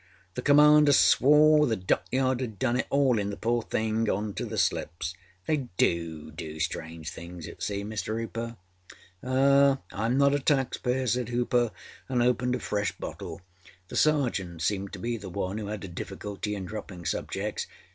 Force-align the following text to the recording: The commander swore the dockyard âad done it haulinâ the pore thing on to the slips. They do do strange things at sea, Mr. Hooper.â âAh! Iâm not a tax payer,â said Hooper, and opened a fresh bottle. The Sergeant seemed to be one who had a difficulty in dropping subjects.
The 0.33 0.41
commander 0.41 0.93
swore 0.93 1.67
the 1.67 1.75
dockyard 1.75 2.39
âad 2.39 2.57
done 2.57 2.75
it 2.77 2.89
haulinâ 2.91 3.29
the 3.29 3.37
pore 3.37 3.61
thing 3.61 4.09
on 4.09 4.33
to 4.33 4.47
the 4.47 4.57
slips. 4.57 5.13
They 5.45 5.67
do 5.77 6.31
do 6.31 6.59
strange 6.59 7.11
things 7.11 7.47
at 7.47 7.61
sea, 7.61 7.83
Mr. 7.83 8.19
Hooper.â 8.19 8.57
âAh! 9.23 9.79
Iâm 9.91 10.15
not 10.15 10.33
a 10.33 10.39
tax 10.39 10.79
payer,â 10.79 11.07
said 11.07 11.29
Hooper, 11.29 11.69
and 12.09 12.23
opened 12.23 12.55
a 12.55 12.59
fresh 12.59 12.91
bottle. 12.97 13.41
The 13.89 13.95
Sergeant 13.95 14.63
seemed 14.63 14.91
to 14.93 14.97
be 14.97 15.17
one 15.19 15.59
who 15.59 15.67
had 15.67 15.83
a 15.83 15.87
difficulty 15.87 16.55
in 16.55 16.65
dropping 16.65 17.05
subjects. 17.05 17.67